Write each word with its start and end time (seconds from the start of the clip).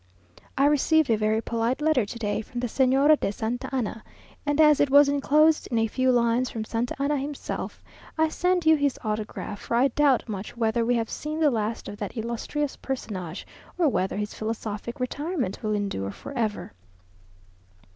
I 0.57 0.65
received 0.65 1.11
a 1.11 1.15
very 1.15 1.41
polite 1.41 1.79
letter 1.79 2.07
today 2.07 2.41
from 2.41 2.59
the 2.61 2.65
Señora 2.65 3.19
de 3.19 3.31
Santa 3.31 3.69
Anna, 3.71 4.03
and 4.47 4.59
as 4.59 4.79
it 4.79 4.89
was 4.89 5.07
enclosed 5.07 5.67
in 5.69 5.77
a 5.77 5.85
few 5.85 6.11
lines 6.11 6.49
from 6.49 6.65
Santa 6.65 6.95
Anna 6.99 7.17
himself, 7.17 7.83
I 8.17 8.27
send 8.27 8.65
you 8.65 8.75
his 8.75 8.97
autograph, 9.03 9.59
for 9.61 9.75
I 9.75 9.89
doubt 9.89 10.27
much 10.27 10.57
whether 10.57 10.83
we 10.83 10.95
have 10.95 11.11
seen 11.11 11.39
the 11.39 11.51
last 11.51 11.87
of 11.87 11.97
that 11.97 12.17
illustrious 12.17 12.75
personage, 12.77 13.45
or 13.77 13.89
whether 13.89 14.17
his 14.17 14.33
philosophic 14.33 14.99
retirement 14.99 15.61
will 15.61 15.73
endure 15.75 16.09
for 16.09 16.31
ever. 16.33 16.73